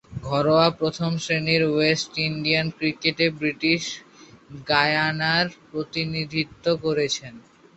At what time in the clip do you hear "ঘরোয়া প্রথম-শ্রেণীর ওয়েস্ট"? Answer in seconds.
0.25-2.11